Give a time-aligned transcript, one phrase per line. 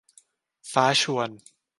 [0.71, 1.29] ฟ้าชวน